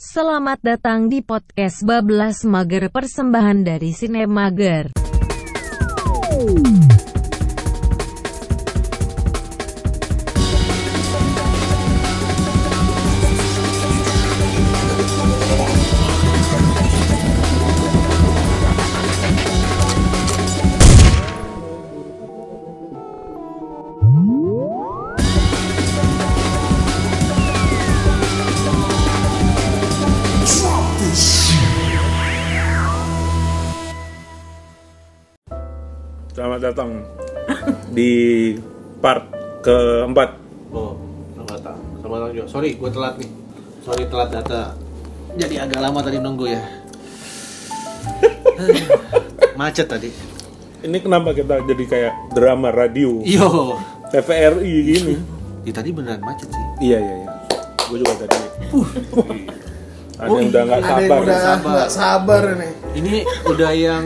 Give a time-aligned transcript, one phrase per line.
[0.00, 4.96] Selamat datang di podcast Bablas Mager persembahan dari Sine Mager.
[36.60, 36.92] Selamat datang
[37.88, 38.12] di
[39.00, 39.32] part
[39.64, 40.36] keempat.
[40.68, 40.92] Oh,
[41.32, 41.76] selamat datang.
[42.04, 42.46] Selamat datang juga.
[42.52, 43.30] Sorry, gue telat nih.
[43.80, 44.76] Sorry telat data.
[45.40, 46.60] Jadi agak lama tadi nunggu ya.
[49.60, 50.12] Macet tadi.
[50.84, 53.80] Ini kenapa kita jadi kayak drama radio Yo.
[54.12, 55.16] TVRI gini?
[55.64, 56.64] Ya, tadi beneran macet sih.
[56.92, 57.28] Iya iya iya.
[57.88, 58.36] Gue juga tadi.
[60.20, 61.18] Ada yang udah nggak Ada yang sabar.
[61.18, 61.70] udah sabar.
[61.70, 62.72] nggak sabar nih.
[62.90, 63.14] Ini
[63.46, 64.04] udah yang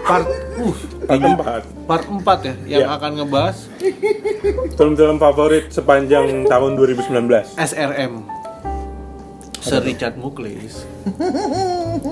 [0.00, 1.62] part uh Part empat.
[1.84, 2.94] part 4 ya yang Iya.
[2.94, 3.56] akan ngebahas
[4.72, 7.58] Film-film favorit sepanjang tahun 2019.
[7.58, 8.12] SRM.
[9.60, 10.86] Sir Richard Muklis.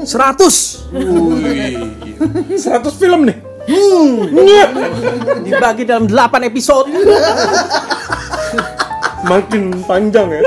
[0.02, 0.91] 100.
[0.91, 1.78] Wih.
[2.52, 2.58] 100
[2.92, 3.39] film nih.
[5.42, 6.89] Dibagi dalam 8 episode.
[9.23, 10.42] Makin panjang ya.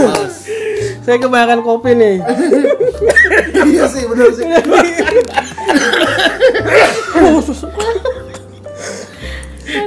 [0.00, 0.29] Males.
[1.10, 2.22] Saya kebanyakan kopi nih.
[3.66, 4.46] iya sih bener sih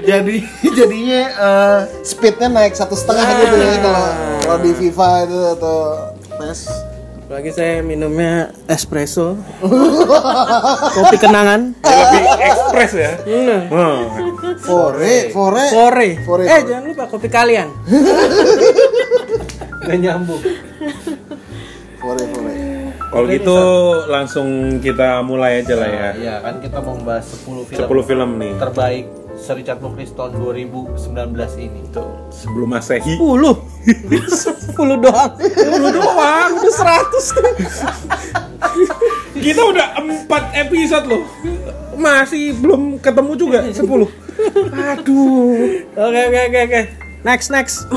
[0.04, 0.36] jadi
[0.70, 4.06] jadinya eh, speednya naik satu setengah gitu ya kalau
[4.38, 5.78] kalau di FIFA itu atau
[6.36, 6.62] PES
[7.24, 9.34] Lagi saya minumnya espresso.
[10.94, 11.74] kopi kenangan.
[11.82, 13.12] Lebih ekspres ya.
[13.26, 14.02] Nah, Hmm.
[14.62, 16.10] Fore Fore Fore.
[16.22, 16.46] Fore.
[16.46, 17.74] Eh, jangan lupa kopi kalian.
[19.82, 20.38] Gak nyambung.
[22.04, 22.52] Fore Fore
[23.14, 23.56] Kalau gitu
[24.12, 24.48] langsung
[24.84, 26.12] kita mulai aja lah ya.
[26.20, 29.08] Iya, kan kita mau membahas 10 film 10 film nih terbaik
[29.40, 31.00] Sir Richard Muklis tahun 2019
[31.64, 31.80] ini.
[31.96, 32.12] Tuh.
[32.30, 33.16] sebelum Masehi.
[33.18, 33.18] 10.
[33.18, 33.34] 10
[35.04, 35.32] doang.
[35.40, 36.52] 10 doang.
[36.60, 36.84] Udah 100.
[39.46, 39.88] Kita udah
[40.28, 41.24] 4 episode loh.
[41.98, 43.80] Masih belum ketemu juga 10.
[43.84, 44.08] Aduh.
[45.98, 46.82] Oke, oke, oke, oke.
[47.24, 47.88] Next, next.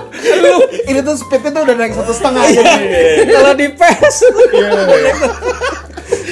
[0.84, 2.62] ini tuh speednya tuh udah naik satu setengah Iya.
[3.20, 4.16] gitu Kalau di PES.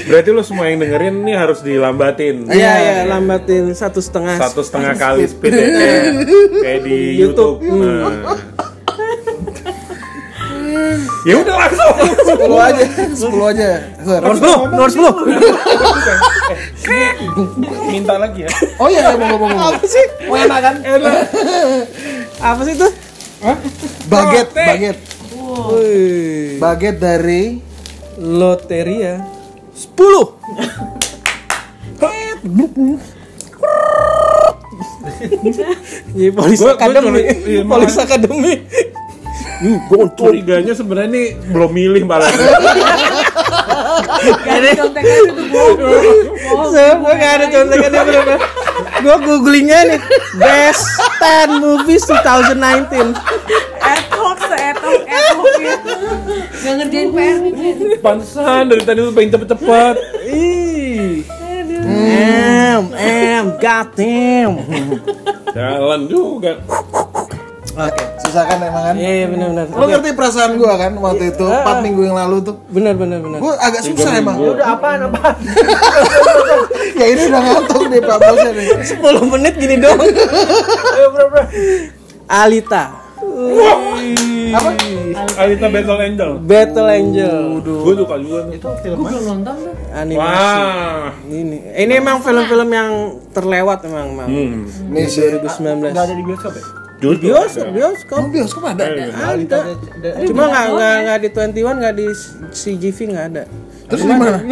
[0.03, 2.44] Berarti lo semua yang dengerin ini harus dilambatin.
[2.47, 4.36] Iya, iya, lambatin satu setengah.
[4.36, 6.03] Satu setengah kali speed ya, kayak,
[6.58, 7.60] kayak di YouTube.
[7.60, 7.80] YouTube.
[7.80, 8.36] Nah.
[11.22, 11.94] ya udah langsung.
[12.42, 13.69] 10 aja 10 aja.
[14.03, 15.06] Nomor 10, nomor 10.
[17.86, 18.50] Minta lagi ya.
[18.76, 20.03] oh iya mau mau mau Apa sih?
[20.26, 20.74] mau enak kan
[22.42, 22.88] Apa sih itu?
[24.06, 24.97] Baget baget
[25.34, 26.56] Wih.
[26.56, 27.58] baget dari
[28.14, 29.26] Loteria
[29.75, 30.38] 10.
[36.12, 37.20] Iya, polis Gua- akademi.
[37.20, 38.06] iya, polis makanya.
[38.06, 38.53] akademi.
[39.62, 42.26] Gue curiganya sebenarnya nih belum milih malah.
[46.72, 48.34] Saya gua gak ada contekannya berapa.
[49.03, 50.00] Gua googlingnya nih
[50.38, 50.84] best
[51.20, 53.15] 10 movies 2019.
[53.82, 55.93] Etok, seetok, etok gitu
[56.62, 57.53] Gak ngerjain PR nih
[57.98, 59.97] Pantesan dari tadi lu pengen cepet-cepet.
[60.31, 61.26] Ih.
[61.82, 64.53] Em, em, goddamn.
[65.53, 66.62] Jalan juga.
[67.75, 68.12] Oke.
[68.12, 69.66] susah kan emang kan Iya, iya benar benar.
[69.69, 73.38] lo ngerti perasaan gua kan waktu itu 4 minggu yang lalu tuh Benar benar benar.
[73.38, 75.37] gua agak susah emang Udah apaan apaan?
[76.98, 78.66] ya ini udah ngantuk nih Pak Bosnya nih
[78.97, 79.98] 10 menit gini dong.
[80.94, 81.42] Ayo, bro, bro.
[82.26, 82.84] Alita.
[84.53, 84.69] apa
[85.38, 86.31] Alita Battle Angel.
[86.38, 87.37] Battle Angel.
[87.62, 88.38] Gue suka juga.
[88.50, 90.19] Itu film Gue belum nonton tuh Animasi.
[90.19, 91.09] Wah.
[91.25, 92.91] Ini ini emang film-film yang
[93.31, 94.28] terlewat emang, Mang.
[94.28, 94.66] Hmm.
[95.06, 95.92] sih 2019.
[95.92, 96.65] Gak ada di bioskop ya?
[97.03, 97.35] Jujur.
[97.35, 98.19] Bioskop, bioskop.
[98.23, 99.59] Oh, bioskop ada Ada.
[100.22, 102.07] Cuma nggak nggak nggak di 21 nggak di
[102.54, 103.45] CGV nggak ada.
[103.91, 104.41] terus di mana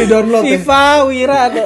[0.00, 0.56] di download ya?
[0.56, 1.62] FIFA, Wira ada.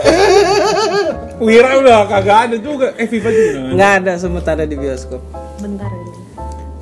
[1.46, 2.96] Wira udah kagak ada juga.
[2.98, 3.58] Eh FIFA juga.
[3.76, 4.12] nggak ada.
[4.18, 5.20] Ada ada di bioskop.
[5.60, 6.18] Bentar aja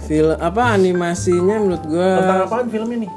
[0.09, 3.09] Film apa animasinya menurut gua Tentang apaan film ini?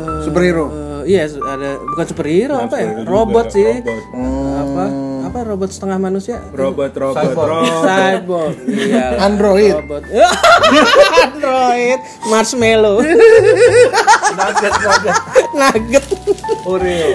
[0.00, 2.88] Eh, superhero eh, iya ada bukan superhero apa ya?
[2.88, 3.66] superhero juga, Robot sih.
[3.66, 4.02] robot.
[4.60, 4.84] Apa?
[5.20, 6.36] Apa robot setengah manusia?
[6.50, 7.48] Robot, robot, Cyborg.
[7.54, 7.84] robot.
[7.86, 8.54] Cyborg.
[8.66, 9.04] Iya.
[9.26, 10.02] Android Robot.
[11.24, 11.98] Android.
[12.26, 12.96] Marshmallow.
[14.38, 15.16] Nugget nugget.
[15.52, 16.04] Nugget.
[16.62, 17.08] Oreo.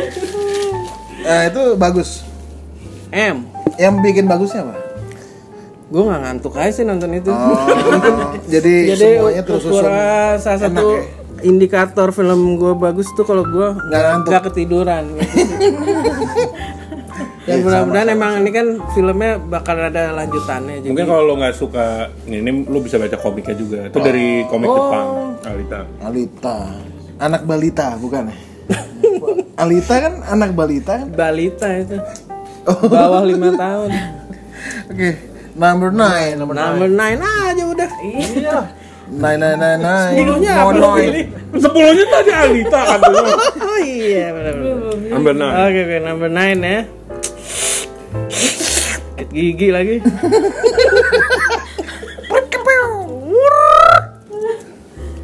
[1.22, 2.22] nah itu bagus
[3.10, 3.50] M.
[3.76, 4.78] yang bikin bagusnya apa
[5.86, 9.90] gue nggak ngantuk aja sih nonton itu Oh, jadi, jadi semuanya terus ukuran
[10.38, 11.02] salah Enak satu ya?
[11.44, 15.04] Indikator film gue bagus tuh kalau gue Nggak ketiduran
[17.46, 18.68] dan mudah-mudahan emang ini kan
[18.98, 23.56] filmnya bakal ada lanjutannya jadi Mungkin kalau lo nggak suka ini lo bisa baca komiknya
[23.56, 23.80] juga.
[23.90, 25.08] Itu dari komik Jepang,
[25.46, 25.80] Alita.
[26.02, 26.58] Alita.
[27.22, 28.36] Anak balita bukan ya?
[29.62, 31.08] Alita kan anak balita kan?
[31.14, 31.96] balita itu
[32.92, 33.90] bawah lima tahun
[34.90, 35.10] Oke.
[35.56, 36.36] Number nine.
[36.36, 37.90] Number number nine aja udah
[39.10, 40.13] nine nine nine nine.
[40.18, 40.72] Sepuluhnya apa
[41.56, 43.22] sepuluhnya tadi Alita kan dulu.
[43.62, 45.56] oh iya benar-benar Number nine.
[45.62, 46.80] Oke oke number 9 ya.
[49.16, 49.96] Sakit gigi lagi.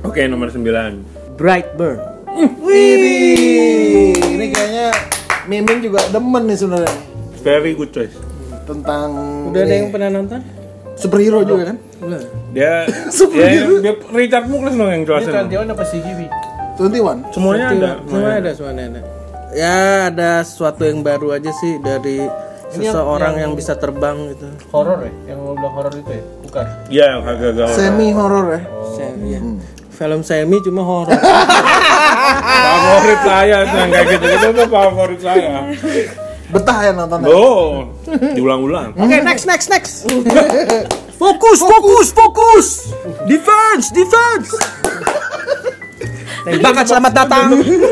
[0.02, 1.40] Oke, nomor 9.
[1.40, 1.96] Brightburn.
[2.60, 4.92] Wih, ini kayaknya
[5.48, 6.92] Mimin juga demen nih sebenarnya
[7.44, 8.12] Very good choice.
[8.68, 9.08] tentang
[9.52, 10.40] Udah ada ini, yang pernah nonton?
[11.02, 11.78] Superhero juga kan?
[11.98, 12.22] Belum.
[12.54, 12.86] Dia,
[13.42, 13.48] ya,
[13.82, 15.34] dia Richard Muklis dong yang jelasin.
[15.34, 16.26] Cantiawan apa sih Gibi?
[16.78, 17.34] 21.
[17.34, 17.92] Semuanya ada.
[18.06, 19.02] Semua ada, semuanya ada.
[19.52, 19.78] Ya
[20.08, 22.24] ada sesuatu yang baru aja sih dari
[22.72, 24.48] seseorang yang, bisa terbang gitu.
[24.72, 25.36] Horor ya?
[25.36, 26.24] Yang lo bilang horor itu ya?
[26.48, 26.66] Bukan.
[26.88, 27.76] Iya, agak-agak horor.
[27.76, 28.62] Semi horror ya.
[28.96, 29.40] Saya- iya.
[29.92, 31.12] Film semi cuma horor.
[32.42, 35.52] Favorit saya yang kayak gitu itu tuh favorit saya.
[36.52, 37.28] Betah ya nontonnya.
[37.32, 37.88] Oh,
[38.36, 38.92] diulang-ulang.
[39.02, 40.04] Oke, next next next.
[41.22, 42.68] fokus, fokus, fokus.
[43.26, 44.52] Defense, defense.
[46.44, 47.48] Tembakan selamat datang.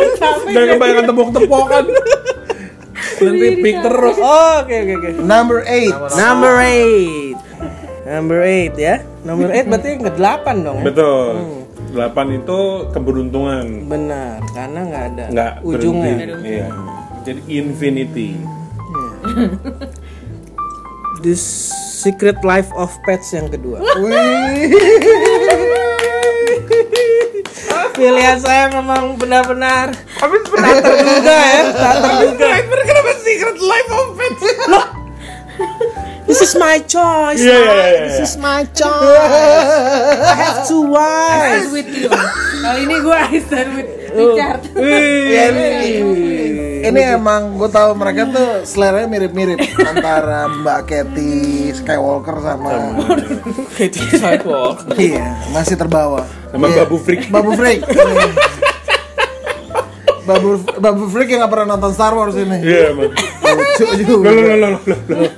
[0.54, 1.84] Jangan kebanyakan tepok-tepokan.
[3.20, 4.16] Nanti pick terus.
[4.18, 5.10] Oke, oke, oke.
[5.22, 6.18] Number 8.
[6.18, 8.10] Number 8.
[8.10, 8.96] Number 8 ya.
[9.22, 10.86] Number 8 berarti yang ke-8 dong ya?
[10.90, 11.30] Betul.
[11.90, 12.60] 8 itu
[12.94, 13.66] keberuntungan.
[13.86, 16.16] Benar, karena nggak ada Enggak ujungnya.
[16.18, 16.50] berhenti.
[16.50, 16.68] Iya.
[17.24, 18.40] Jadi infinity.
[21.20, 21.36] The
[22.00, 23.84] Secret Life of Pets yang kedua.
[27.92, 32.48] Pilihan saya memang benar-benar Habis tak terduga ya, tak terduga.
[32.88, 34.44] kenapa secret life of pets?
[36.24, 37.42] This is my choice.
[37.42, 38.28] Iya, iya, iya, This iya.
[38.30, 39.20] is my choice.
[40.24, 41.74] I have two wives.
[41.74, 42.08] with you.
[42.62, 44.62] Kali ini gue I stand with Richard.
[45.34, 45.68] Ya, ini,
[46.82, 51.34] ini emang gue tahu mereka tuh seleranya mirip-mirip antara Mbak Katy
[51.74, 52.72] Skywalker sama
[53.74, 54.88] Katie Sidewalk.
[54.96, 56.82] iya masih terbawa Sama Iya.
[56.82, 57.22] Babu Freak.
[57.30, 57.82] Babu Freak.
[60.24, 63.12] Babu Babu Freak yang gak pernah nonton Star Wars ini Iya, Bang.
[63.50, 65.32] lucu juga loh, loh, loh, loh, loh.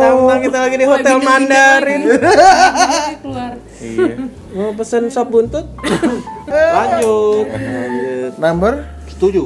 [0.00, 2.00] Tampang kita lagi di Hotel Mandarin.
[3.22, 3.52] keluar.
[3.80, 4.14] Iya.
[4.52, 5.64] Mau pesen sop buntut?
[6.48, 7.46] Lanjut.
[7.48, 8.32] Lanjut.
[8.36, 8.72] number
[9.08, 9.44] Setuju.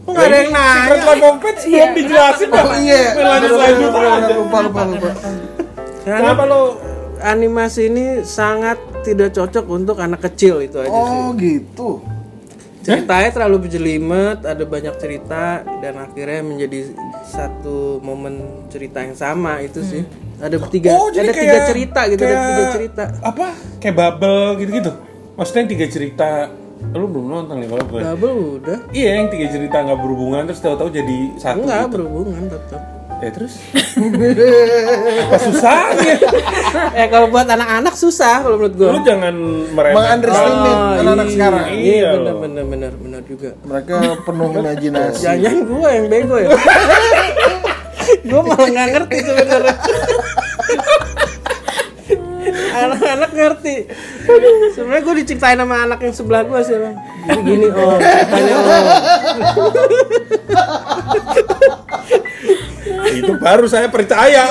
[0.00, 0.82] Kok nggak ada yang nanya?
[0.88, 2.48] Secret life of pets belum dijelasin.
[2.48, 2.66] Bang.
[2.66, 3.90] oh iya Lanjut, lanjut
[4.34, 5.10] lupa lupa lupa
[6.00, 6.60] Kenapa lo
[7.20, 10.96] animasi ini sangat tidak cocok untuk anak kecil itu aja sih.
[10.96, 12.00] oh gitu
[12.80, 15.44] Ceritanya terlalu berjelimet, ada banyak cerita
[15.80, 20.02] dan akhirnya menjadi satu momen cerita yang sama itu sih.
[20.40, 23.04] Ada tiga, Oh, ada tiga kayak- cerita gitu, ada kayak- tiga cerita.
[23.20, 23.46] apa?
[23.76, 24.90] Kayak bubble gitu-gitu.
[25.36, 26.28] Maksudnya yang tiga cerita
[26.80, 28.00] lu belum nonton nih kalau gue.
[28.00, 28.78] Double udah.
[28.90, 31.60] Iya, yang tiga cerita nggak berhubungan terus tahu-tahu jadi satu.
[31.60, 31.92] Enggak gitu.
[32.00, 32.82] berhubungan tetap.
[33.20, 33.60] Ya terus?
[35.28, 36.16] Apa susahnya?
[36.96, 38.96] eh kalau buat anak-anak susah kalau menurut gua.
[38.96, 39.34] Lu jangan
[39.76, 40.00] meremehkan.
[40.00, 41.34] Mengunderestimate anak-anak iya.
[41.36, 41.64] sekarang.
[41.68, 43.50] Iya, Iya benar benar benar benar juga.
[43.60, 46.48] mereka penuh imajinasi Jangan gua yang bego ya.
[48.32, 49.76] gua malah nggak ngerti sebenarnya.
[52.70, 53.74] Anak-anak ngerti.
[54.72, 56.96] Sebenarnya gua diceritain sama anak yang sebelah gua sih, Bang.
[57.20, 58.80] Gini, gini oh, ceritanya oh.
[63.14, 64.44] Itu baru saya percaya.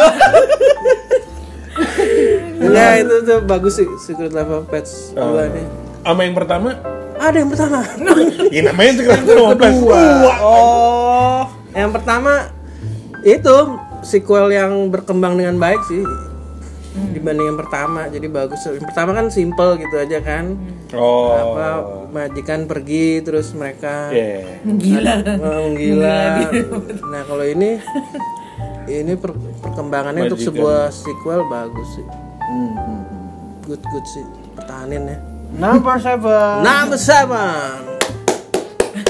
[2.59, 5.65] Enggak, itu tuh bagus sih Secret Life of Pets dua nih.
[6.03, 6.69] Sama yang pertama,
[7.19, 7.79] Ada yang pertama.
[8.55, 9.79] ya namanya Secret Life of Pets.
[10.39, 11.43] Oh,
[11.75, 12.51] yang pertama
[13.23, 13.55] itu
[14.01, 16.03] sequel yang berkembang dengan baik sih
[17.11, 18.07] dibanding yang pertama.
[18.07, 18.59] Jadi bagus.
[18.65, 20.55] Yang pertama kan simple gitu aja kan.
[20.95, 21.55] Oh.
[21.55, 21.67] Apa
[22.09, 24.63] majikan pergi terus mereka Iya.
[24.65, 25.15] Gila.
[25.37, 26.19] oh, gila.
[27.13, 27.77] Nah, kalau ini
[28.91, 30.49] ini per- perkembangannya untuk Majikan.
[30.51, 32.05] sebuah sequel bagus sih.
[33.63, 34.25] Good good sih.
[34.53, 35.17] Pertahanin ya.
[35.51, 37.97] number seven Number seven.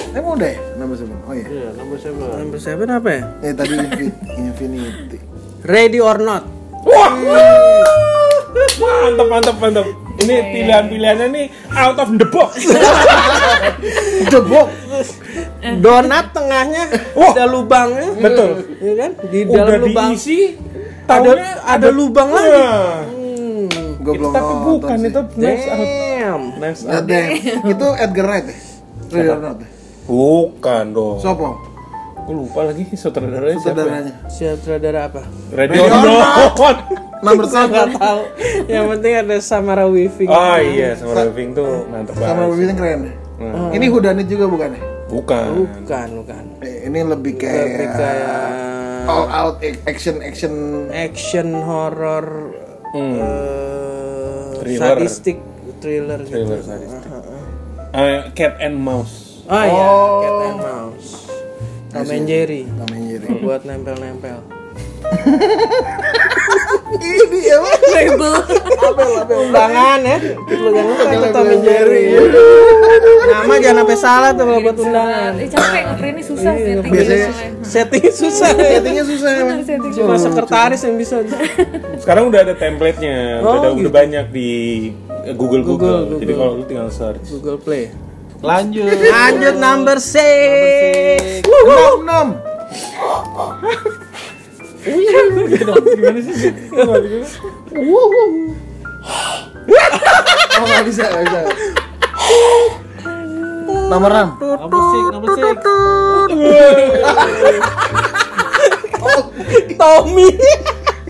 [0.10, 2.26] emang udah ya number seven oh iya Iya, nomor siapa?
[2.34, 3.24] Number seven apa ya?
[3.42, 5.18] eh tadi Infi- Infinity
[5.62, 6.44] Ready or not.
[6.82, 7.12] Wah.
[8.80, 9.86] Mantap, mantap, mantap.
[10.20, 12.64] Ini pilihan-pilihannya nih out of the box.
[14.32, 14.70] the box
[15.78, 17.32] Donat tengahnya Wah.
[17.32, 18.10] ada lubangnya.
[18.14, 18.50] Betul.
[18.78, 19.12] Iya kan?
[19.26, 20.10] Di Udah dalam lubang.
[20.12, 20.40] diisi
[21.04, 22.52] Taunya ada lubang lagi.
[22.54, 23.02] Nah,
[24.00, 25.10] Gue belum tapi bukan sih.
[25.10, 25.22] itu.
[25.36, 26.42] Damn.
[26.56, 27.06] Knives Nah, Out.
[27.06, 27.30] damn.
[27.66, 28.58] Itu Edgar Wright ya?
[29.36, 29.68] Not ya?
[30.06, 31.18] Bukan dong.
[31.18, 31.48] Sopo?
[32.16, 33.74] Aku lupa lagi sutradaranya siapa.
[33.74, 33.86] ya?
[33.90, 34.14] Sutradaranya.
[34.30, 35.22] Sutradara apa?
[35.50, 36.78] Ready Ready or or not.
[37.20, 38.22] Number Saya nggak tahu.
[38.70, 40.30] Yang penting ada Samara Weaving.
[40.30, 42.48] Oh iya, sama Raving tuh mantep Sama banget.
[42.48, 43.00] Bobby keren
[43.40, 43.50] ya?
[43.50, 44.84] Nah, Ini Hudanit juga bukan ya?
[45.08, 45.50] Bukan.
[45.80, 46.44] Bukan, bukan.
[46.60, 48.40] Eh, Ini lebih kayak, Lebih kayak
[49.06, 50.54] all out ac- action action
[50.92, 52.54] action horror
[52.90, 53.16] Hmm.
[53.16, 54.98] eh, Thriller.
[54.98, 55.38] sadistik
[55.80, 56.36] thriller gitu.
[56.36, 57.10] Thriller sadistik.
[57.90, 59.42] Eh, Cat and Mouse.
[59.46, 60.20] Oh iya, Oh.
[60.20, 61.10] Cat and Mouse.
[61.90, 62.64] Tom and Jerry.
[62.68, 63.30] Tom and Jerry.
[63.40, 64.59] Buat nempel-nempel.
[67.00, 67.80] Ini ya Pak.
[67.90, 68.34] label
[69.30, 70.18] Undangan ya.
[70.50, 72.04] Lu jangan lupa itu Tom and Jerry.
[73.30, 75.32] Nama jangan sampai salah tuh kalau buat undangan.
[75.38, 78.50] eh capek ngeprintnya susah Iya, setting biasanya- Setting susah.
[78.52, 79.30] Settingnya susah
[79.94, 81.16] Cuma sekretaris yang bisa.
[81.98, 83.88] Sekarang udah ada template-nya, Oh, udah, gitu.
[83.88, 84.50] udah banyak di
[85.36, 86.10] Google Google.
[86.10, 87.24] Google, Jadi kalau lu tinggal search.
[87.30, 87.94] Google Play.
[88.40, 88.88] Lanjut.
[88.88, 91.44] Lanjut number 6.
[91.44, 92.28] Enam enam.
[94.80, 96.52] Gimana sih?
[100.60, 101.40] Oh nggak bisa nggak bisa.
[103.90, 104.30] Nomor enam.
[104.40, 105.58] Nomor six, nomor six.
[109.80, 110.28] Tommy.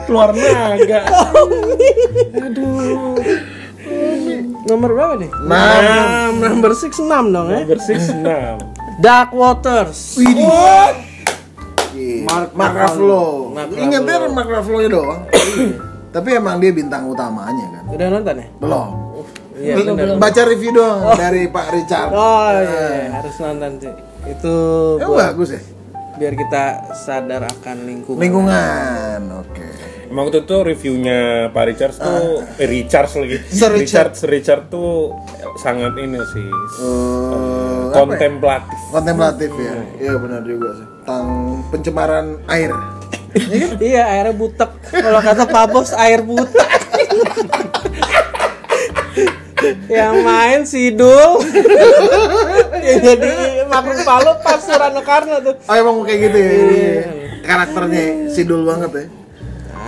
[0.08, 1.02] Keluar naga.
[4.70, 5.30] Nomor berapa nih?
[5.34, 6.32] Enam.
[6.40, 7.60] Number 6 6 dong ya.
[7.66, 9.02] Number 6 6.
[9.02, 10.18] Dark Waters.
[12.26, 13.54] Mark Mark Ruffalo.
[13.54, 15.22] Mark Ingatnya Mark Ruffalo nya doang.
[16.16, 17.84] Tapi emang dia bintang utamanya kan.
[17.94, 18.48] Udah nonton ya?
[18.58, 18.90] Belum.
[19.60, 20.16] Iya benar.
[20.18, 22.10] Baca review doang dari Pak Richard.
[22.16, 23.94] Oh iya, harus nonton sih.
[24.28, 24.56] Itu
[25.04, 25.62] buat bagus ya?
[26.20, 28.20] biar kita sadar akan lingkungan.
[28.20, 29.20] Lingkungan.
[29.40, 29.68] Oke.
[30.10, 31.20] Emang waktu itu reviewnya
[31.54, 33.38] Pak Richard tuh eh, Richards lagi.
[33.54, 34.18] Sir Richard.
[34.18, 35.14] Richard Richard tuh
[35.62, 36.50] sangat ini sih.
[36.82, 37.94] Eh, apa ya?
[37.94, 38.80] kontemplatif.
[38.90, 39.74] Kontemplatif ya.
[40.02, 40.86] Iya benar juga sih.
[41.06, 41.28] Tentang
[41.70, 42.74] pencemaran air.
[43.78, 44.74] Iya, airnya butek.
[44.90, 46.50] Kalau kata Pak Bos, air butek.
[49.86, 51.44] yang main Sidul
[52.80, 53.34] yang jadi
[53.68, 56.50] makhluk palu pas Surano Karno tuh Oh emang kayak gitu ya.
[56.50, 57.04] Iya.
[57.44, 59.06] Karakternya sidul banget ya.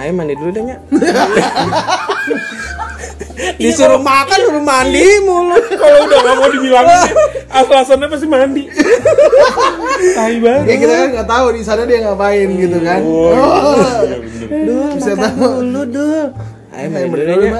[0.01, 0.77] Ayo mandi dulu deh Nya.
[3.61, 5.57] Disuruh makan suruh mandi mulu.
[5.81, 7.09] Kalau udah nggak mau dibilangin,
[7.49, 8.63] alasannya pasti mandi.
[10.13, 10.65] Tai banget.
[10.65, 13.01] Ya kita kan nggak tahu di sana dia ngapain gitu kan.
[13.01, 14.17] Oh, Oh, iya.
[14.65, 15.53] Dul, Bisa makan tahu.
[15.61, 16.27] dulu dul.
[16.71, 17.51] Ayo mandi dulu deh.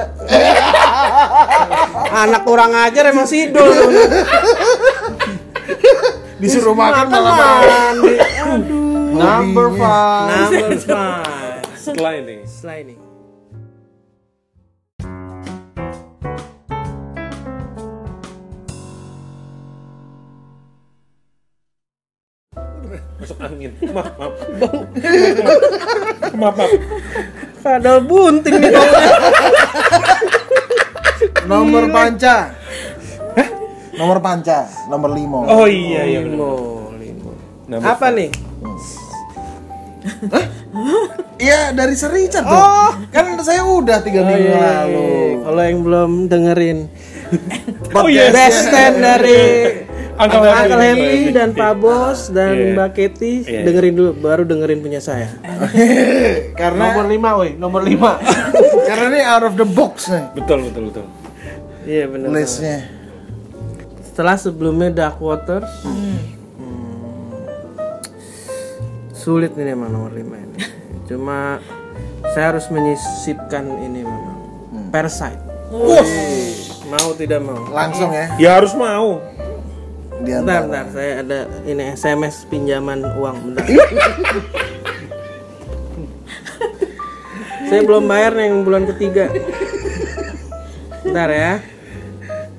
[2.12, 3.70] Anak kurang ajar emang Sidul.
[6.38, 8.14] Disuruh makan malah mandi.
[8.18, 8.90] Aduh.
[9.12, 10.28] Number five.
[10.30, 11.31] Number five.
[11.82, 12.46] Setelah ini.
[12.46, 12.94] Setelah ini.
[23.18, 23.74] Masuk angin.
[23.90, 24.34] Maaf, maaf.
[26.38, 26.70] maaf, maaf.
[27.66, 28.70] Padahal bunting nih.
[31.50, 32.54] Nomor panca.
[33.98, 35.50] Nomor panca, nomor limo.
[35.50, 36.22] Oh iya, iya.
[36.22, 37.34] Limo, limo.
[37.82, 38.30] Apa nih?
[41.42, 42.54] Iya dari Sir Richard tuh.
[42.54, 42.94] Oh.
[43.10, 45.10] Kan saya udah tiga minggu lalu.
[45.42, 46.78] Kalau yang belum dengerin
[47.98, 48.30] Oh iya.
[48.30, 49.42] best stand dari
[50.22, 50.78] Uncle Uncle.
[50.78, 52.72] Happy dan Pak Bos dan Iya.
[52.72, 53.60] Mbak Kety Iya.
[53.64, 55.34] dengerin dulu baru dengerin punya saya.
[56.60, 57.50] Karena Nomor lima, woi.
[57.56, 58.22] Nomor lima.
[58.84, 61.04] karena ini out of the box nih Betul, betul, betul.
[61.82, 62.28] Iya benar.
[62.30, 62.86] listnya.
[64.04, 65.66] Setelah sebelumnya Dark Waters.
[65.82, 66.18] hmm,
[69.12, 70.58] Sulit ini emang nomor 5 ini.
[71.12, 71.60] Cuma
[72.32, 74.40] saya harus menyisipkan ini memang.
[74.88, 75.44] Parasite.
[76.88, 77.68] Mau tidak mau.
[77.68, 79.20] Langsung ya Ya harus mau.
[80.22, 83.66] Bentar, bentar, saya ada ini SMS pinjaman uang, bentar.
[87.68, 89.28] saya belum bayar nih yang bulan ketiga.
[91.04, 91.52] Bentar ya.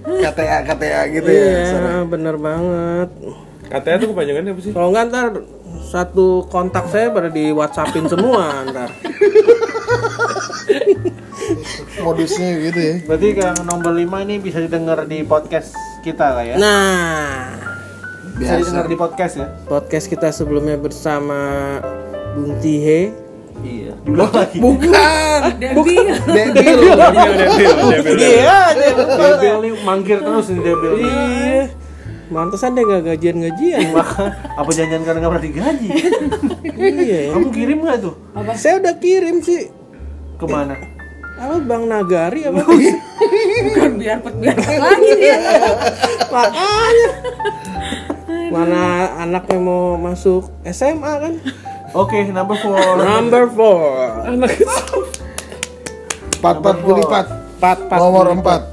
[0.03, 1.63] KTA KTA gitu ya.
[1.71, 3.09] Iya, bener banget.
[3.71, 4.71] Katanya tuh kepanjangannya apa sih?
[4.75, 5.27] Kalau nggak ntar
[5.83, 8.89] satu kontak saya pada di WhatsAppin semua ntar.
[11.99, 12.93] Modusnya gitu ya.
[13.05, 16.55] Berarti yang nomor lima ini bisa didengar di podcast kita lah ya.
[16.57, 17.53] Nah,
[18.33, 18.59] Bisa Biasa.
[18.59, 19.47] didengar di podcast ya.
[19.67, 21.77] podcast kita sebelumnya bersama
[22.33, 23.13] Bung Tihe.
[23.61, 23.93] Iya.
[24.01, 24.57] Diulang lagi.
[24.57, 25.39] Bukan.
[25.61, 26.01] Debbie
[26.35, 28.17] Debil.
[28.17, 28.59] Iya,
[29.13, 30.91] Debil nih mangkir terus nih Debil.
[30.99, 31.63] iya.
[32.33, 33.93] Mantesan dia nggak gajian-gajian.
[34.57, 35.87] Apa jangan karena nggak pernah digaji?
[36.81, 37.19] iya.
[37.29, 38.13] Kamu kirim nggak tuh?
[38.57, 39.69] Saya udah kirim sih.
[40.33, 40.73] ke mana?
[41.37, 42.65] Apa Bang Nagari apa?
[43.69, 45.37] Bukan biar pet biar lagi dia.
[46.33, 47.09] Makanya.
[48.49, 48.81] Mana
[49.21, 51.33] anaknya mau masuk SMA kan?
[51.93, 52.81] Oke, number four.
[52.97, 53.93] Number four.
[54.25, 54.57] Anak
[56.41, 57.25] Empat empat gulipat.
[57.61, 57.99] Empat, empat.
[58.01, 58.72] Nomor empat.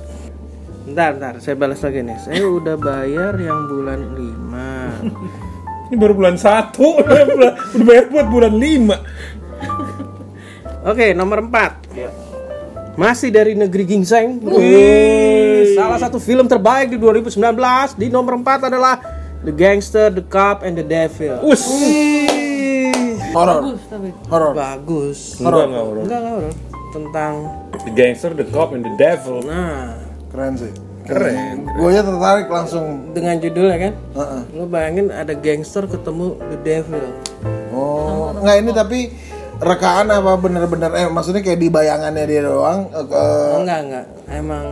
[0.91, 2.19] Bentar, bentar, saya balas lagi nih.
[2.19, 5.31] Saya udah bayar yang bulan 5.
[5.87, 8.97] ini baru bulan satu, udah bulan- udah bayar buat bulan lima.
[10.83, 11.95] Oke, nomor 4.
[11.95, 12.11] Ya.
[12.99, 14.43] Masih dari negeri gingseng.
[14.43, 17.39] Wih, salah satu film terbaik di 2019
[17.95, 18.99] di nomor 4 adalah
[19.47, 21.39] The Gangster, The Cop, and the Devil.
[21.47, 21.63] Us.
[23.31, 23.79] Horor.
[24.27, 24.53] Horor.
[24.59, 25.39] bagus.
[25.39, 25.71] Horor.
[25.71, 26.53] Enggak, enggak horor.
[26.91, 27.35] Tentang
[27.81, 29.41] The gangster, the cop, and the devil.
[29.41, 30.73] nah, Keren sih.
[31.03, 31.67] Keren.
[31.67, 33.11] Gue aja tertarik langsung.
[33.11, 33.95] dengan judulnya kan.
[34.15, 34.43] Heeh.
[34.53, 37.05] Lu bayangin ada gangster ketemu The Devil.
[37.71, 38.99] Oh, nggak ini tapi
[39.59, 44.05] rekaan apa bener-bener eh maksudnya kayak di bayangannya dia doang eh, enggak, enggak.
[44.27, 44.67] Emang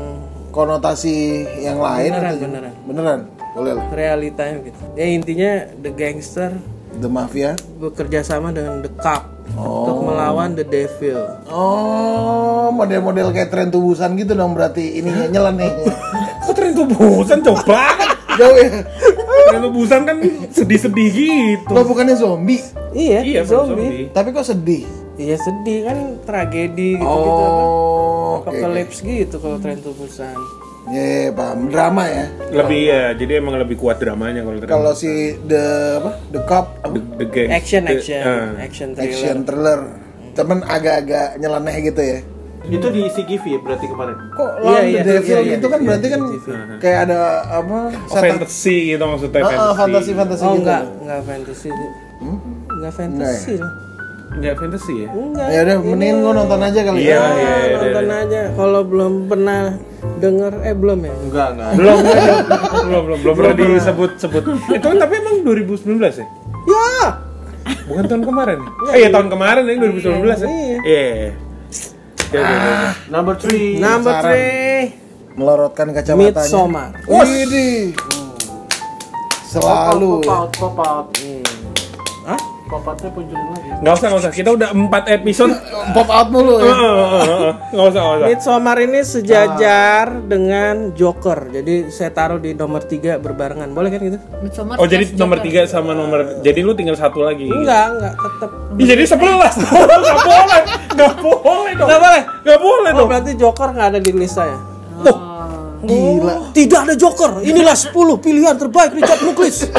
[0.51, 2.73] konotasi yang lain Beneran, atau- beneran.
[2.85, 3.21] beneran
[3.53, 4.81] boleh lah realitanya gitu.
[4.95, 6.51] Ya intinya The Gangster
[6.95, 9.23] The Mafia bekerja sama dengan The Cop
[9.55, 11.21] untuk melawan The Devil.
[11.49, 15.73] oh model-model kayak tren tubusan gitu dong berarti ininya nyeleneh
[16.45, 17.93] Kok tren tubusan coba?
[18.35, 18.71] jauh ya
[19.49, 20.17] Tren tubusan kan
[20.49, 21.71] sedih-sedih gitu.
[21.71, 24.09] lo bukannya zombie Iya, Iya, zombie.
[24.11, 30.33] tapi kok sedih Iya sedih kan tragedi gitu-gitu oh oke Apocalypse gitu kalau tren tubusan.
[30.91, 34.69] Ya paham drama ya Lebih ya, jadi emang lebih kuat dramanya kalau tren.
[34.69, 35.11] kalau si
[35.43, 35.65] the
[35.99, 36.91] apa the cop apa?
[36.91, 37.49] the, the gang.
[37.51, 38.51] Action, the- action, ah.
[38.59, 39.09] action thriller.
[39.11, 39.81] action thriller
[40.33, 42.21] temen agak-agak nyeleneh gitu ya
[42.61, 44.17] Itu di CGV ya berarti kemarin.
[44.31, 46.21] kok Iya, lawan iya, the devil iya, iya, gitu kan iya, berarti kan
[46.77, 47.19] kayak ada
[47.55, 49.79] apa Oh, fantasy gitu maksudnya Ah, ah, fantasy.
[49.79, 51.71] fantasi fantasi Oh gitu enggak, enggak fantasy.
[52.69, 53.73] Enggak fantasy lah.
[54.39, 55.09] Enggak fantasy ya?
[55.11, 55.47] Enggak.
[55.49, 58.81] ya udah mending gua nonton aja kali Iya, ya Ah, iya, iya, nonton aja kalau
[58.83, 59.61] belum pernah
[60.19, 61.15] denger eh belum ya?
[61.19, 61.71] Enggak, enggak.
[61.75, 66.27] belum belum belum belum pernah disebut sebut itu tapi emang 2019 ya
[66.65, 66.89] Ya.
[67.85, 68.71] bukan tahun kemarin ya?
[68.89, 69.99] eh iya tahun kemarin ya 2019
[70.39, 70.79] ya Iya.
[70.81, 71.31] iya
[72.29, 72.93] Ya.
[73.09, 73.81] Number three.
[73.81, 74.37] Number Saran.
[75.33, 76.91] 3 melorotkan kacamatanya Midsommar.
[77.09, 77.97] Widih.
[79.49, 81.07] selalu Pop out, pop out.
[82.27, 82.41] Hah?
[82.69, 83.69] Pop outnya punculin lagi.
[83.81, 85.53] nggak usah nggak usah kita udah 4 episode
[85.97, 86.75] pop out mulu ya
[87.71, 91.49] nggak usah nggak usah Midsommar ini sejajar dengan Joker.
[91.51, 93.71] Jadi saya taruh di nomor 3 berbarengan.
[93.71, 94.19] Boleh kan gitu?
[94.39, 95.65] Midsommar oh jadi nomor Joker.
[95.65, 98.51] 3 sama nomor jadi lu tinggal satu lagi Enggak, enggak, tetap.
[98.75, 102.23] Ih, jadi 11 nggak boleh nggak boleh dong Enggak boleh.
[102.39, 104.59] nggak boleh Oh, dong berarti Joker nggak ada di list saya.
[105.79, 107.39] gila Tidak ada Joker.
[107.41, 109.71] Inilah 10 pilihan terbaik Richard Muklis.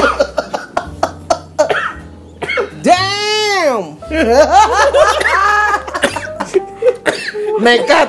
[7.60, 8.08] Nekat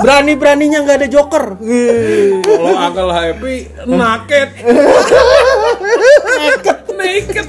[0.00, 1.44] Berani-beraninya nggak ada Joker.
[2.40, 4.48] Kalau akal happy naked
[6.40, 7.48] naked naked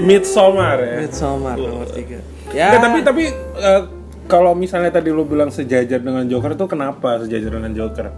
[0.00, 2.00] Midsommar ya Midsommar nomor 3.
[2.00, 2.24] Nggak,
[2.56, 2.80] Ya.
[2.80, 3.24] tapi tapi
[3.60, 3.82] eh,
[4.24, 8.08] kalau misalnya tadi lu bilang sejajar dengan Joker itu kenapa sejajar dengan Joker?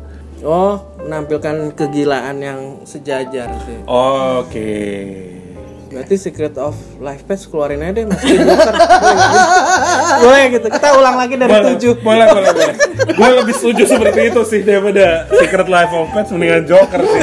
[0.41, 3.79] Oh, menampilkan kegilaan yang sejajar sih.
[3.85, 4.73] Oke.
[5.91, 8.07] Berarti Secret of Life Path keluarin aja deh.
[8.07, 8.61] Boleh nggak
[9.35, 10.23] sih?
[10.23, 10.67] Boleh gitu.
[10.71, 11.99] Kita ulang lagi dari Boleh, 7.
[11.99, 12.75] boleh, boleh, boleh.
[13.11, 17.23] Gue lebih setuju seperti itu sih daripada Secret Life of Pets mendingan Joker sih.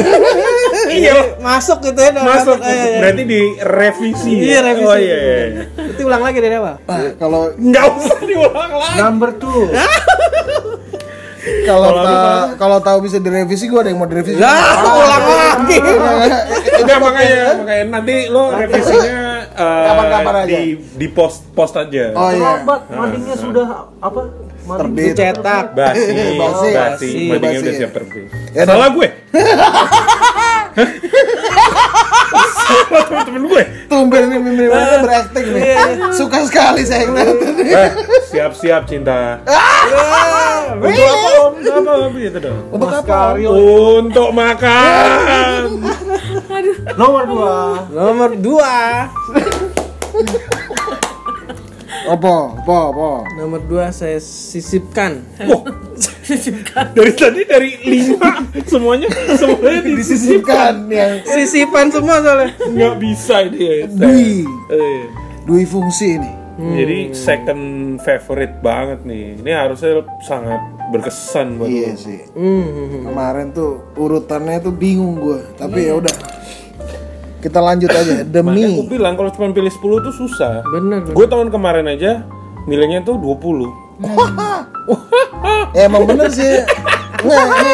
[0.87, 2.11] Iya, masuk gitu ya.
[2.11, 2.99] Masuk, eh, eh.
[2.99, 4.31] berarti direvisi.
[4.35, 4.59] Iya, ya?
[4.67, 4.87] revisi.
[4.87, 5.37] Oh iya, iya.
[5.47, 5.63] iya.
[5.71, 6.75] Berarti ulang lagi dari awal.
[6.91, 8.97] Ah, kalau Nggak usah diulang lagi.
[8.99, 9.61] Number two.
[11.63, 11.89] kalau
[12.55, 15.77] kalau tahu bisa direvisi gua ada yang mau direvisi Ya, ulang lagi.
[16.81, 19.19] Enggak makanya, makanya nanti lo revisinya
[19.57, 20.45] eh, Kapan-kapan aja.
[20.47, 20.61] di
[20.93, 22.11] di post post aja.
[22.11, 24.21] oh iya Terlambat, madingnya sudah apa?
[24.67, 25.15] Terbit.
[25.15, 25.65] Dicetak.
[25.71, 26.35] Basi, Basi.
[26.35, 27.11] basi, Basi.
[27.31, 28.27] madingnya udah siap terbit.
[28.51, 29.07] Ya, Salah gue.
[32.67, 33.63] Salah temen-temen gue.
[33.87, 35.79] tumben ini mimpi mereka berakting nih
[36.11, 37.89] suka sekali saya ngeliat Eh,
[38.27, 39.39] siap-siap cinta.
[40.77, 41.55] Untuk apa om?
[41.55, 42.11] Untuk apa om?
[42.13, 42.59] Gitu dong.
[42.69, 45.59] untuk apa Untuk makan.
[46.93, 47.55] Nomor dua.
[47.89, 48.45] Nomor 2.
[52.07, 55.21] apa apa apa Nomor 2 saya sisipkan.
[55.43, 55.61] Wah,
[56.95, 60.87] dari tadi dari lima semuanya semuanya disisipkan.
[60.87, 62.55] yang Sisipan semua soalnya.
[62.63, 63.85] Nggak bisa dia.
[63.85, 64.47] Dui.
[64.71, 65.03] Eh.
[65.43, 67.63] dui fungsi nih Jadi second
[68.01, 69.37] favorite banget nih.
[69.37, 70.57] Ini harusnya sangat
[70.89, 71.99] berkesan buat iya lo.
[71.99, 73.03] sih Hmm.
[73.05, 76.15] kemarin tuh urutannya tuh bingung gua tapi ya udah
[77.47, 78.27] Kita lanjut aja.
[78.27, 78.91] Makanya aku Demi.
[78.91, 80.67] bilang kalau cuma pilih 10 tuh susah.
[80.67, 81.15] Bener, bener.
[81.15, 82.27] Gue tahun kemarin aja
[82.67, 84.03] nilainya tuh 20.
[85.77, 86.59] ya emang bener sih.
[87.23, 87.73] Ini,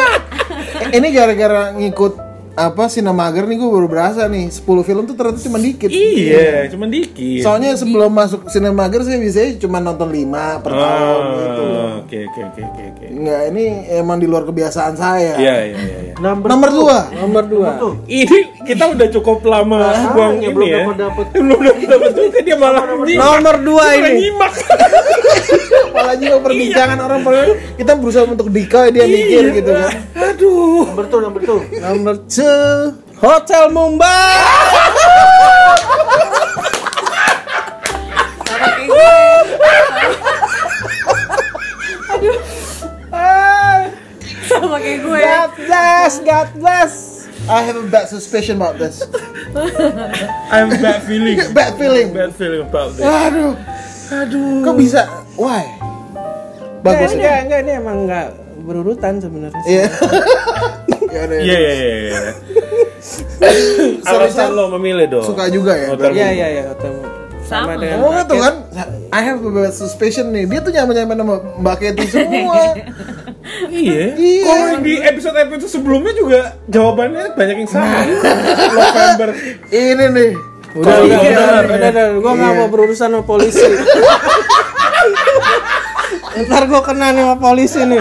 [0.94, 2.14] ini gara-gara ngikut
[2.54, 5.90] apa Sinemager nih gue baru berasa nih 10 film tuh ternyata cuma dikit.
[5.90, 7.42] Iya, cuma dikit.
[7.42, 11.64] Soalnya sebelum masuk Sinemager saya biasanya cuma nonton 5 per tahun gitu.
[12.04, 13.04] Oke, oke, oke, oke, oke.
[13.10, 13.64] Enggak, ini
[13.98, 15.34] emang di luar kebiasaan saya.
[15.34, 15.98] Iya, iya, iya.
[16.10, 16.14] iya.
[16.22, 17.18] Nomor 2.
[17.18, 17.70] Nomor dua.
[18.06, 20.76] Ini kita udah cukup lama buang ini belum ya.
[20.86, 21.26] dapat dapet.
[21.44, 23.24] Belum dapat dapat juga dia malah nyimak.
[23.24, 24.10] Nomor dua Malah ini.
[24.22, 24.52] nyimak.
[25.94, 27.20] Apalagi kalau perbincangan orang
[27.78, 29.90] kita berusaha untuk decoy dia mikir gitu kan.
[30.34, 30.84] Aduh.
[30.90, 31.60] Nomor tuh, nomor tuh.
[31.78, 32.92] Nomor two.
[33.24, 34.36] Hotel Mumbai.
[44.44, 45.18] Sama kayak gue.
[45.24, 46.92] God bless, God bless.
[47.48, 49.04] I have a bad suspicion about this.
[50.52, 51.36] I'm bad feeling.
[51.56, 52.16] Bad feeling.
[52.16, 53.04] Bad feeling about this.
[53.04, 53.52] Aduh.
[54.10, 54.64] Aduh.
[54.64, 55.02] Kok bisa?
[55.36, 55.68] Why?
[56.80, 57.44] Bagus Enggak, ya.
[57.44, 58.26] enggak, ini emang enggak
[58.64, 59.60] berurutan sebenarnya.
[59.68, 59.86] Iya.
[61.14, 62.20] Ya Iya, iya, iya, iya.
[64.10, 65.24] Alasan lo memilih dong.
[65.24, 65.94] Suka juga ya.
[65.94, 67.22] Hotel Iya, iya, iya, Hotel Mumbai.
[67.44, 67.76] Sama Sama.
[67.76, 68.54] dengan Oh tuh kan,
[69.12, 70.48] I have a suspicion nih.
[70.48, 72.62] Dia tuh nyaman-nyaman sama Mbak Ketty semua.
[73.68, 74.16] Iya.
[74.16, 74.44] Iya.
[74.48, 78.00] Kalau di episode episode sebelumnya juga jawabannya banyak yang sama.
[78.72, 79.28] November.
[79.68, 80.30] Ini nih.
[80.74, 81.38] Udah, udah, udah, ya.
[81.68, 82.58] udah, udah, Gua nggak Iya.
[82.58, 83.68] mau berurusan sama polisi.
[86.34, 88.00] Ntar gua kena nih sama polisi nih.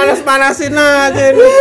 [0.00, 1.52] Panas-panasin aja nih.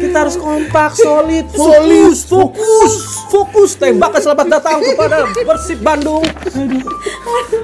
[0.00, 2.94] Kita harus kompak, solid, fokus, fokus,
[3.28, 3.70] fokus.
[3.76, 6.24] Tembak selamat datang kepada Persib Bandung.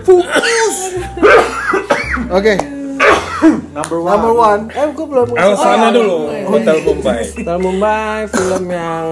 [0.04, 0.76] Fokus.
[2.28, 2.54] Oke.
[3.72, 4.10] Number one.
[4.12, 4.62] Number one.
[4.68, 5.26] Eh, gua belum.
[5.32, 7.20] Alasannya dulu Hotel Mumbai.
[7.24, 9.06] Hotel Mumbai film yang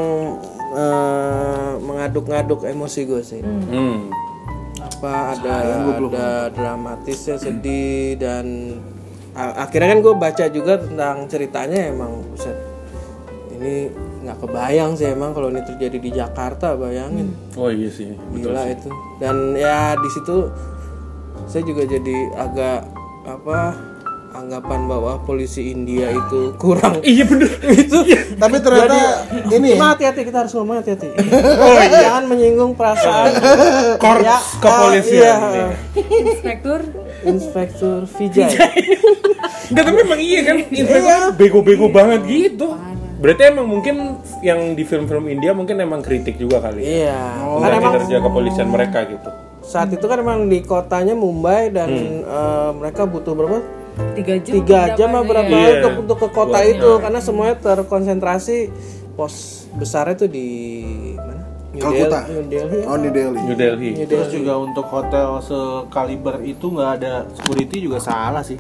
[0.77, 3.41] eh, mengaduk-ngaduk emosi gue sih.
[3.41, 4.13] Hmm.
[4.85, 5.55] Apa ada
[5.97, 8.77] ada dramatisnya sedih dan
[9.38, 12.59] akhirnya kan gue baca juga tentang ceritanya emang buset
[13.55, 13.90] ini
[14.22, 18.14] nggak kebayang sih emang kalau ini terjadi di Jakarta bayangin Oh iya sih.
[18.35, 18.51] Betul.
[18.51, 20.51] gila itu dan ya di situ
[21.46, 22.81] saya juga jadi agak
[23.24, 23.59] apa
[24.31, 27.49] anggapan bahwa polisi India itu kurang Iya bener.
[27.71, 27.99] itu
[28.35, 28.97] Tapi ternyata
[29.49, 31.09] ini Cuma hati-hati kita harus ngomong hati-hati.
[31.59, 33.33] Oh, Jangan menyinggung perasaan
[33.97, 35.35] Korps Ya, kepolisian iya.
[35.35, 35.62] ini.
[36.27, 36.81] Inspektur.
[37.21, 38.53] Inspektur Vijay.
[39.69, 42.73] Enggak tapi emang iya kan inspektornya bego-bego banget gitu.
[43.19, 43.95] Berarti emang mungkin
[44.41, 46.87] yang di film-film India mungkin emang kritik juga kali.
[47.03, 47.43] Iya.
[47.43, 49.31] Oh, Kan emang kinerja kepolisian mereka gitu.
[49.61, 52.25] saat itu kan emang di kotanya Mumbai dan Hmm.
[52.25, 53.61] eh, mereka butuh berapa?
[54.15, 54.55] Tiga jam.
[54.59, 55.71] Tiga jam apa berapa Iya.
[55.79, 58.59] untuk untuk ke kota itu karena semuanya terkonsentrasi
[59.15, 59.35] pos
[59.75, 60.49] besarnya tuh di
[61.15, 61.43] mana?
[61.69, 61.85] New.
[61.85, 62.21] Delhi.
[62.33, 62.79] New Delhi.
[62.83, 63.39] Oh di Delhi.
[63.39, 63.91] New Delhi.
[63.95, 64.37] New Terus Delhi.
[64.41, 68.59] juga untuk hotel sekaliber itu nggak ada security juga salah sih.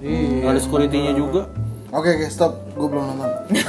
[0.00, 1.48] Nggak ada securitynya juga.
[1.90, 2.54] Oke oke stop.
[2.70, 3.28] Gue belum nonton.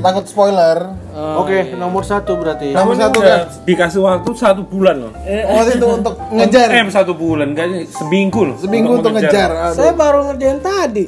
[0.00, 0.96] Takut spoiler.
[1.36, 2.72] Oke, nomor satu berarti.
[2.72, 3.52] Nomor satu kan.
[3.62, 5.12] dikasih waktu satu bulan loh.
[5.46, 6.72] Oh itu untuk ngejar.
[6.72, 8.56] Eh satu bulan kayaknya seminggu loh.
[8.56, 9.50] Seminggu untuk ngejar.
[9.52, 9.76] Aduh.
[9.76, 11.04] Saya baru ngerjain tadi.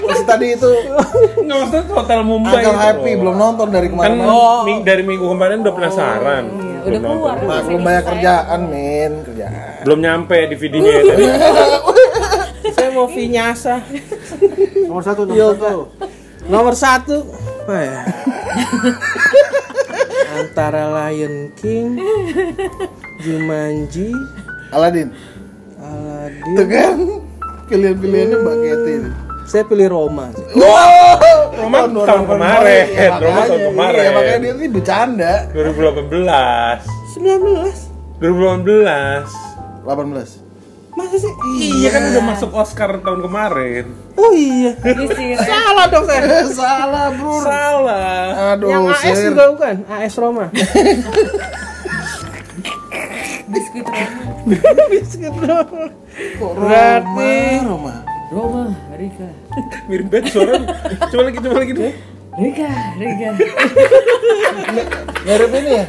[0.00, 0.70] Masih tadi itu
[1.44, 2.62] Nggak Hotel Mumbai.
[2.62, 3.18] Uncle Happy loh.
[3.20, 4.16] belum nonton dari Kan kemarin.
[4.64, 6.44] ming- dari minggu kemarin udah penasaran.
[6.46, 7.36] Udah Belum keluar.
[7.42, 9.12] Maklum banyak kerjaan, Min.
[9.24, 9.82] Kerjaan.
[9.82, 11.02] Belum nyampe DVD-nya ya.
[11.10, 11.24] tadi.
[12.64, 13.80] Saya mau vinyasa.
[14.84, 15.82] Nomor satu, nomor Iya, satu.
[16.44, 17.16] Nomor satu
[17.64, 18.00] apa ya?
[20.38, 21.96] Antara Lion King,
[23.22, 24.10] Jumanji,
[24.74, 25.08] Aladin.
[25.78, 26.68] Aladin.
[26.68, 26.98] Kan.
[27.64, 28.92] Pilihan-pilihannya Mbak Ketty.
[29.00, 29.10] ini.
[29.44, 30.28] Saya pilih Roma.
[30.32, 30.44] sih.
[31.56, 32.84] Roma tahun kemarin.
[32.92, 34.00] Ya, Roma tahun kemarin.
[34.00, 35.32] Iya, makanya dia ini bercanda.
[35.52, 36.84] 2018.
[37.16, 38.20] 19.
[38.20, 39.24] 2018.
[39.84, 40.43] 18.
[41.16, 41.32] Sih?
[41.60, 43.84] Iya kan udah masuk Oscar tahun kemarin.
[44.14, 44.74] Oh iya.
[45.38, 46.42] Salah dong saya.
[46.50, 47.38] Salah, Bro.
[47.40, 48.54] Salah.
[48.54, 49.30] Aduh, Yang AS Sir.
[49.30, 49.76] juga bukan?
[49.86, 50.44] AS Roma.
[53.44, 54.06] Biskuit Roma.
[54.92, 55.84] Biskuit Roma.
[56.38, 57.94] Kok Berarti Roma.
[58.32, 58.64] Roma.
[58.96, 59.28] Rika.
[59.86, 60.54] Mirip banget suara.
[61.06, 61.90] Coba lagi, coba lagi dulu.
[62.34, 62.70] Rika.
[62.98, 63.28] Rika.
[65.24, 65.84] Mirip ini ya?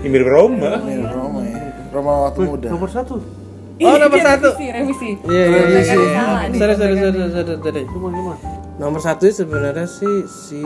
[0.00, 0.70] Ya, mirip Roma.
[0.84, 1.60] Mirip Roma ya.
[1.90, 2.68] Roma waktu muda.
[2.68, 3.39] Nomor satu.
[3.80, 4.48] Oh, nomor satu.
[4.54, 4.68] Revisi.
[4.68, 5.10] Revisi.
[5.24, 5.80] Iya, iya, iya.
[5.80, 6.24] Iya.
[6.52, 7.82] Sorry, sorry, sorry, sorry, sorry.
[7.88, 8.34] Nomor lima.
[8.76, 10.60] Nomor satu sebenarnya sih si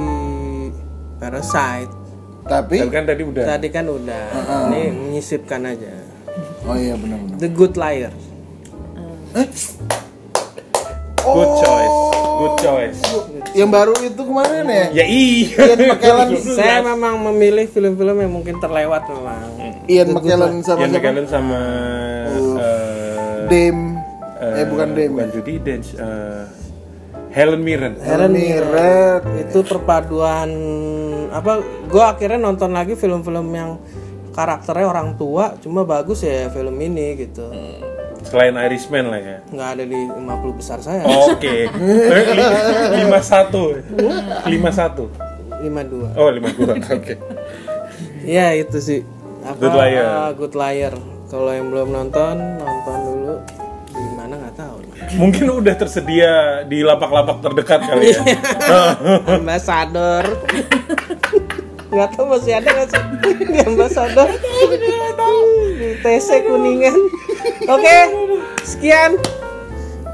[1.18, 1.90] Parasite.
[2.44, 3.44] Tapi Tapi kan tadi udah.
[3.46, 4.24] Tadi kan udah.
[4.68, 5.94] Ini menyisipkan aja.
[6.64, 7.38] Oh iya benar-benar.
[7.38, 8.12] The Good Liar.
[11.24, 11.96] Good choice.
[12.34, 12.98] Good choice.
[13.54, 14.86] Yang baru itu kemarin ya?
[14.92, 15.56] Ya iya.
[15.72, 19.40] Ian McKellen, Saya memang memilih film-film yang mungkin terlewat memang.
[19.86, 20.90] Ian McKellen sama Ian?
[20.92, 21.60] McKellen sama
[22.28, 22.43] eh,
[23.46, 23.82] Dame.
[24.36, 25.10] eh, Eh bukan Dame.
[25.10, 25.88] Bukan Judy Dench.
[25.94, 26.44] eh,
[27.30, 27.98] Helen Mirren.
[27.98, 29.20] Helen Mirren.
[29.40, 30.50] itu perpaduan
[31.28, 33.82] apa gue akhirnya nonton lagi film-film yang
[34.30, 37.42] karakternya orang tua cuma bagus ya film ini gitu
[38.22, 39.38] Selain Irishman lah ya.
[39.44, 41.66] nggak ada di 50 besar saya Oke.
[42.94, 43.82] Lima satu.
[44.46, 45.10] Lima satu.
[45.60, 46.72] 52 Oh lima dua.
[46.96, 47.14] Oke.
[48.22, 49.00] ya itu sih
[49.42, 50.06] apa Good Liar.
[50.34, 50.94] Good Liar
[51.26, 53.23] kalau yang belum nonton nonton dulu
[55.14, 58.22] Mungkin udah tersedia di lapak-lapak terdekat kali ya.
[59.38, 60.24] ambasador.
[61.94, 63.02] Nggak tahu masih ada nggak sih?
[63.46, 64.28] Di ambasador.
[65.78, 66.98] Di TC kuningan.
[67.70, 67.96] Oke
[68.66, 69.20] sekian.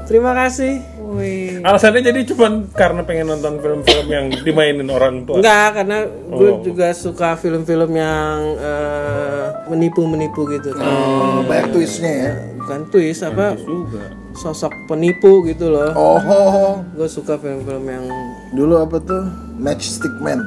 [0.05, 1.59] Terima kasih Wih.
[1.59, 5.37] Alasannya jadi cuman karena pengen nonton film-film yang dimainin orang tua.
[5.37, 6.61] Enggak, karena gue Oh.
[6.61, 10.83] juga suka film-film yang eh, menipu-menipu gitu kan.
[10.83, 12.31] Oh, banyak twistnya ya.
[12.55, 14.13] Bukan twist apa Juga.
[14.33, 15.91] sosok penipu gitu loh.
[15.91, 18.05] Oh, Gue suka film-film yang
[18.51, 19.27] dulu apa tuh?
[19.57, 20.39] Matchstick Man.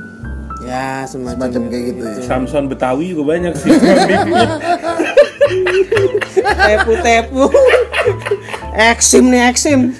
[0.64, 2.16] ya semacam, Semacam kayak gitu ya.
[2.24, 3.68] Samson Betawi juga banyak sih.
[6.57, 7.44] tepu-tepu.
[8.74, 9.92] eksim nih eksim.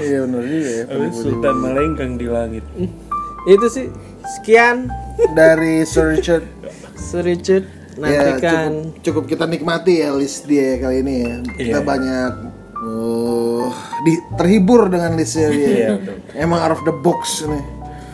[0.00, 0.84] Iya benar juga ya.
[0.88, 2.64] Habis Sultan Malengkang di langit.
[3.44, 3.92] Itu sih
[4.38, 4.88] sekian
[5.36, 6.44] Dari Sir Richard.
[6.96, 7.68] Sir Richard
[8.00, 11.34] Ya, nantikan cukup, cukup kita nikmati ya list dia kali ini ya.
[11.52, 11.84] Kita Iya.
[11.84, 12.32] banyak
[12.80, 13.68] uh,
[14.08, 15.68] di, terhibur dengan listnya dia.
[15.68, 16.16] Iya, betul.
[16.32, 17.60] Emang out of the box nih.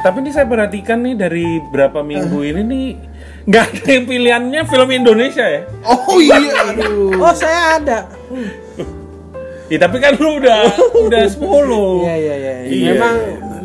[0.03, 2.87] Tapi ini saya perhatikan nih dari berapa minggu ini nih
[3.47, 5.63] nggak ada yang pilihannya film Indonesia ya.
[5.87, 6.35] Oh iya,
[6.75, 7.23] aduh.
[7.23, 7.99] Oh saya ada.
[9.67, 10.71] Ya tapi kan lu udah
[11.11, 11.43] udah 10.
[11.43, 12.55] Iya iya iya.
[12.67, 12.91] Iya.
[12.95, 13.15] Memang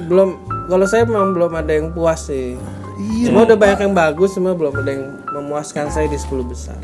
[0.10, 0.30] belum
[0.66, 2.58] kalau saya memang belum ada yang puas sih.
[3.02, 3.34] Iya.
[3.34, 6.78] Cuma udah banyak yang bagus, cuma belum ada yang memuaskan saya di 10 besar.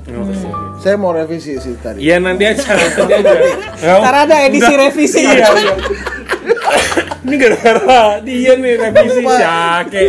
[0.82, 2.02] Saya mau revisi sih tadi.
[2.02, 3.34] Iya nanti aja, nanti aja.
[4.02, 5.22] Ntar ada edisi revisi.
[5.26, 5.74] Iya, iya.
[7.28, 10.02] Ini gara-gara dia nih revisi Syake.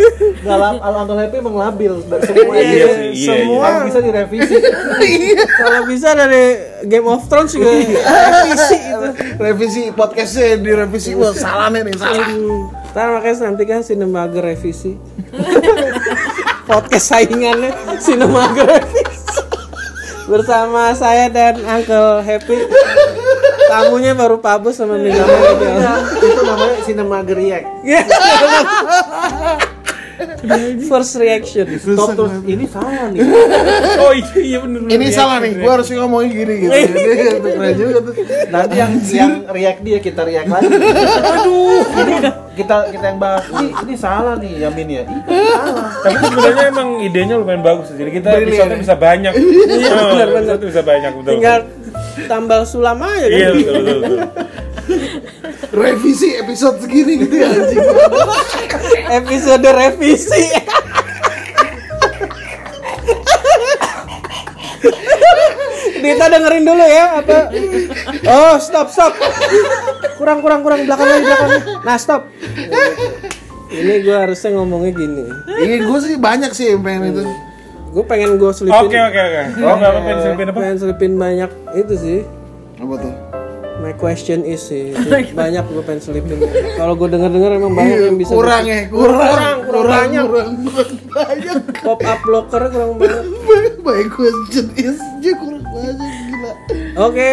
[0.46, 4.54] Dalam Al Happy emang labil semua Iya iya, sih, iya, semua Yang bisa direvisi.
[5.58, 6.44] kalau bisa dari
[6.86, 9.08] Game of Thrones juga revisi itu.
[9.38, 11.10] Revisi podcastnya direvisi.
[11.18, 12.28] Wah salah nih, salah.
[12.94, 14.94] Ntar makanya nantikan Cinemager revisi.
[16.70, 19.42] Podcast saingannya Cinemager revisi.
[20.28, 22.58] Bersama saya dan Uncle Happy.
[23.68, 27.68] Tamunya baru Pak Bos sama Mila Nah, itu namanya Cinemager React.
[30.90, 31.66] First reaction.
[31.94, 33.22] Top terus ini salah nih.
[34.02, 34.90] Oh iya iya bener.
[34.90, 36.74] Ini salah nih, gua harus ngomongin gini gitu.
[36.74, 38.14] Ini keren juga tuh.
[38.50, 40.74] Nanti yang yang react dia kita react lagi.
[41.22, 42.12] Aduh, ini
[42.58, 43.46] kita kita yang bahas.
[43.46, 45.02] Ini ini salah nih Yamin ya.
[45.06, 45.20] Ini
[45.54, 45.90] salah.
[46.02, 47.86] Tapi sebenarnya emang idenya lumayan bagus.
[47.94, 49.32] Jadi kita episode bisa banyak.
[49.38, 50.56] Iya, benar, benar.
[50.58, 51.30] bisa banyak betul.
[51.30, 51.58] Tinggal
[52.26, 53.30] tambal sulam aja kan.
[53.30, 53.98] Iya betul betul.
[54.02, 54.18] betul.
[55.78, 57.84] Revisi episode segini gitu ya anjing.
[59.20, 60.44] Episode revisi.
[65.98, 67.52] Dita dengerin dulu ya apa?
[68.28, 69.12] Oh stop stop.
[70.16, 71.50] Kurang kurang kurang belakang lagi belakang.
[71.52, 71.68] lagi.
[71.84, 72.22] Nah stop.
[73.68, 75.28] Ini gue harusnya ngomongnya gini.
[75.44, 77.24] Ini gue sih banyak sih yang pengen itu.
[77.88, 78.84] Gue pengen gue selipin.
[78.84, 79.42] Oke oke oke.
[79.64, 80.58] Oh nggak apa-apa disipin apa?
[80.58, 82.18] Pengen selipin banyak itu sih.
[82.76, 83.14] Apa tuh?
[83.78, 84.90] My question is sih
[85.38, 86.36] banyak gue pengen selipin.
[86.74, 88.34] Kalau gue denger denger emang banyak yang bisa.
[88.34, 90.24] kurang ya, kurang, kurang, kurang banyak.
[90.26, 91.56] kurang, kurang banyak.
[91.80, 93.24] Pop up blocker kurang banyak.
[93.80, 96.52] My question is dia kurang banyak gila.
[97.00, 97.30] Oke,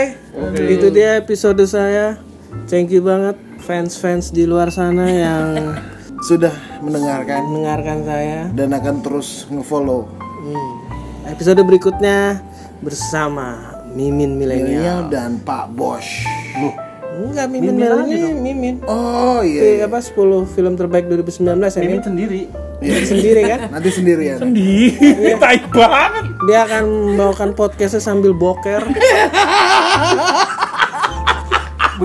[0.64, 2.22] itu dia episode saya.
[2.66, 5.76] Thank you banget fans-fans di luar sana yang
[6.22, 8.40] Sudah mendengarkan mendengarkan saya.
[8.52, 10.06] dan akan terus ngefollow
[10.46, 10.78] Hmm.
[11.26, 12.38] Episode berikutnya
[12.78, 16.22] bersama Mimin Milenial dan Pak Bosch.
[17.18, 18.76] Enggak Mimin Milenial, Mimin.
[18.86, 19.90] Oh iya.
[19.90, 20.14] apa 10
[20.54, 21.98] film terbaik 2019 ya Mimin?
[22.06, 22.42] sendiri.
[22.78, 23.02] iya.
[23.10, 23.60] Sendiri kan?
[23.74, 24.38] Nanti sendirian.
[24.54, 24.94] Di,
[25.42, 26.26] tai banget.
[26.46, 28.86] Dia akan membawakan podcastnya sambil boker.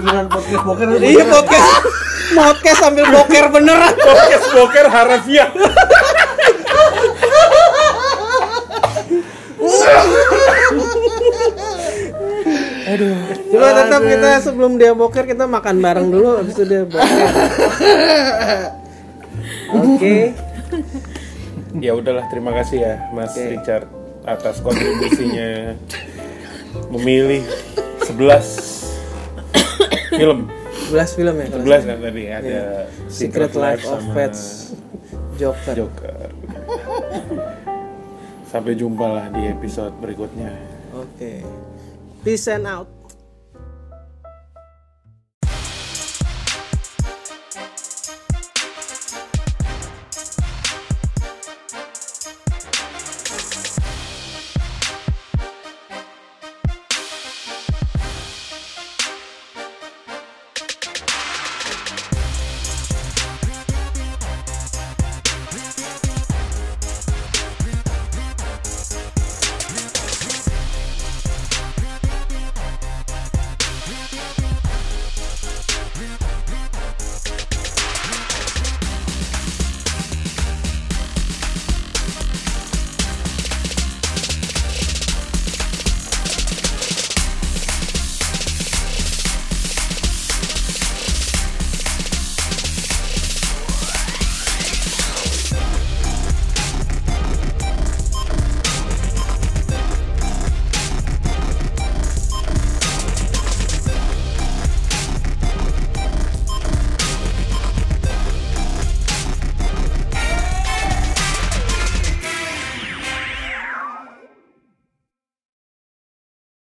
[0.00, 1.68] Beneran podcast boker iya podcast.
[2.32, 3.92] Podcast sambil boker beneran.
[4.00, 5.52] Podcast boker harafiah.
[13.50, 17.28] Cuma tetap kita sebelum dia boker kita makan bareng dulu habis itu dia boker.
[19.70, 20.34] Oke.
[21.78, 23.86] Ya udahlah terima kasih ya Mas Richard
[24.26, 25.78] atas kontribusinya
[26.90, 27.46] memilih
[28.04, 30.50] 11 film
[30.90, 32.66] 11 film ya kalau 11 kan tadi ada Iya.
[33.06, 34.40] Secret Life of sama Pets
[35.40, 35.72] Joker.
[35.72, 36.28] Joker.
[38.44, 40.52] Sampai jumpa lah di episode berikutnya.
[40.92, 41.40] Oke.
[42.22, 42.99] Peace and out.